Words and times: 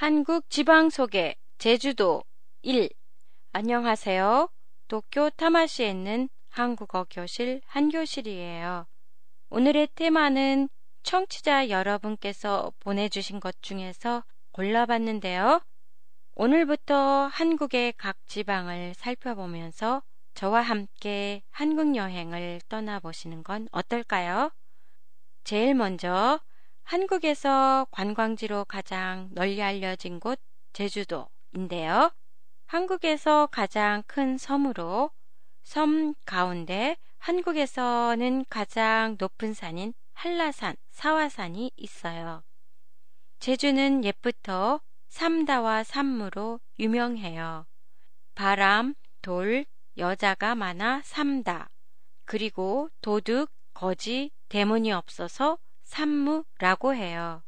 한국 0.00 0.48
지방 0.48 0.88
소개 0.88 1.34
제주도 1.58 2.24
1 2.62 2.88
안녕하세요. 3.52 4.48
도쿄 4.88 5.28
타마시에 5.28 5.90
있는 5.90 6.30
한국어 6.48 7.04
교실 7.10 7.60
한교실이에요. 7.66 8.86
오늘의 9.50 9.88
테마는 9.94 10.70
청취자 11.02 11.68
여러분께서 11.68 12.72
보내주신 12.80 13.40
것 13.40 13.60
중에서 13.60 14.24
골라봤는데요. 14.52 15.60
오늘부터 16.34 17.26
한국의 17.26 17.92
각 17.98 18.16
지방을 18.26 18.94
살펴보면서 18.94 20.02
저와 20.32 20.62
함께 20.62 21.42
한국 21.50 21.94
여행을 21.94 22.62
떠나보시는 22.70 23.42
건 23.42 23.68
어떨까요? 23.70 24.50
제일 25.44 25.74
먼저 25.74 26.40
한국에서 26.90 27.86
관광지로 27.92 28.64
가장 28.64 29.28
널리 29.30 29.62
알려진 29.62 30.18
곳 30.18 30.40
제주도인데요. 30.72 32.10
한국에서 32.66 33.46
가장 33.46 34.02
큰 34.08 34.36
섬으로 34.36 35.12
섬 35.62 36.14
가운데 36.26 36.96
한국에서는 37.18 38.44
가장 38.50 39.14
높은 39.20 39.54
산인 39.54 39.94
한라산, 40.14 40.74
사화산이 40.90 41.70
있어요. 41.76 42.42
제주는 43.38 44.02
옛부터 44.02 44.80
삼다와 45.10 45.84
삼무로 45.84 46.58
유명해요. 46.80 47.66
바람, 48.34 48.96
돌, 49.22 49.64
여자가 49.96 50.56
많아 50.56 51.02
삼다. 51.04 51.70
그리고 52.24 52.90
도둑, 53.00 53.48
거지, 53.74 54.32
대문이 54.48 54.90
없어서 54.90 55.56
삼무라고 55.90 56.94
해요. 56.94 57.42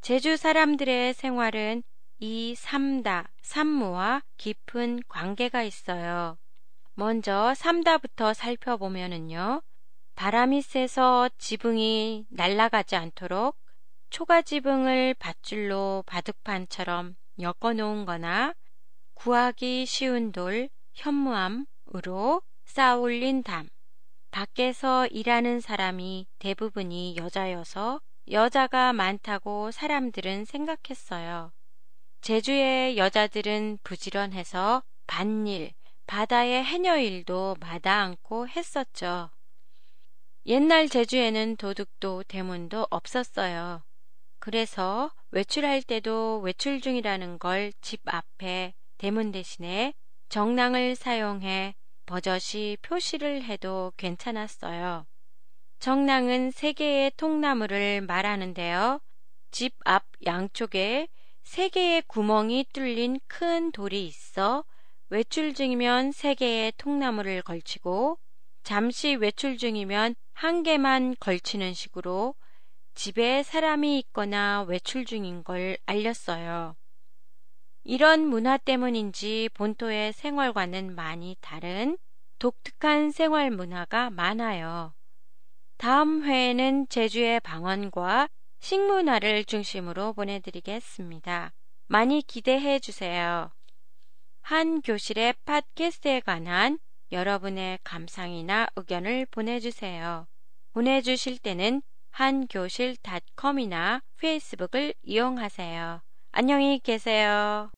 제주 0.00 0.38
사람들의 0.38 1.12
생활은 1.12 1.82
이 2.18 2.54
삼다, 2.54 3.30
삼무와 3.42 4.22
깊은 4.38 5.02
관계가 5.06 5.62
있어요. 5.64 6.38
먼저 6.94 7.52
삼다부터 7.54 8.32
살펴보면은요. 8.32 9.60
바람이 10.14 10.62
세서 10.62 11.28
지붕이 11.36 12.26
날아가지 12.30 12.96
않도록 12.96 13.58
초가 14.08 14.40
지붕을 14.42 15.14
밧줄로 15.18 16.04
바둑판처럼 16.06 17.16
엮어 17.38 17.74
놓은 17.74 18.06
거나 18.06 18.54
구하기 19.12 19.84
쉬운 19.84 20.32
돌, 20.32 20.70
현무암으로 20.94 22.40
쌓아 22.64 22.96
올린 22.96 23.42
담, 23.42 23.68
밖에서 24.30 25.06
일하는 25.08 25.60
사람이 25.60 26.26
대부분이 26.38 27.16
여자여서 27.16 28.00
여자가 28.30 28.92
많다고 28.92 29.70
사람들은 29.70 30.44
생각했어요. 30.44 31.52
제주의 32.20 32.98
여자들은 32.98 33.78
부지런해서 33.82 34.82
밭일, 35.06 35.72
바다의 36.06 36.64
해녀일도 36.64 37.56
마다 37.60 38.02
않고 38.02 38.48
했었죠. 38.48 39.30
옛날 40.46 40.88
제주에는 40.88 41.56
도둑도 41.56 42.24
대문도 42.24 42.86
없었어요. 42.90 43.82
그래서 44.38 45.10
외출할 45.30 45.82
때도 45.82 46.40
외출 46.40 46.80
중이라는 46.80 47.38
걸 47.38 47.72
집 47.80 48.00
앞에 48.06 48.74
대문 48.98 49.32
대신에 49.32 49.94
정랑을 50.28 50.96
사용해 50.96 51.74
버젓이 52.08 52.78
표시를 52.80 53.44
해도 53.44 53.92
괜찮았어요. 53.98 55.06
정랑은 55.78 56.50
세 56.50 56.72
개의 56.72 57.12
통나무를 57.18 58.00
말하는데요. 58.00 59.00
집 59.50 59.74
앞 59.84 60.06
양쪽에 60.24 61.08
세 61.42 61.68
개의 61.68 62.02
구멍이 62.06 62.68
뚫린 62.72 63.20
큰 63.26 63.72
돌이 63.72 64.06
있어 64.06 64.64
외출 65.10 65.52
중이면 65.52 66.12
세 66.12 66.34
개의 66.34 66.72
통나무를 66.78 67.42
걸치고 67.42 68.18
잠시 68.62 69.14
외출 69.14 69.58
중이면 69.58 70.14
한 70.32 70.62
개만 70.62 71.14
걸치는 71.20 71.74
식으로 71.74 72.34
집에 72.94 73.42
사람이 73.42 73.98
있거나 73.98 74.62
외출 74.62 75.04
중인 75.04 75.44
걸 75.44 75.76
알렸어요. 75.84 76.74
이런 77.84 78.26
문화 78.26 78.56
때문인지 78.56 79.50
본토의 79.54 80.12
생활과는 80.12 80.94
많이 80.94 81.36
다른 81.40 81.96
독특한 82.38 83.10
생활 83.10 83.50
문화가 83.50 84.10
많아요. 84.10 84.94
다음 85.76 86.24
회에는 86.24 86.88
제주의 86.88 87.40
방언과 87.40 88.28
식문화를 88.60 89.44
중심으로 89.44 90.12
보내드리겠습니다. 90.12 91.52
많이 91.86 92.22
기대해 92.22 92.78
주세요. 92.78 93.50
한 94.42 94.80
교실의 94.82 95.34
팟캐스트에 95.44 96.20
관한 96.20 96.78
여러분의 97.12 97.78
감상이나 97.84 98.68
의견을 98.76 99.26
보내주세요. 99.30 100.26
보내주실 100.72 101.38
때는 101.38 101.82
한교실닷컴이나 102.10 104.02
페이스북을 104.16 104.94
이용하세요. 105.02 106.02
안녕히 106.38 106.78
계세요. 106.78 107.68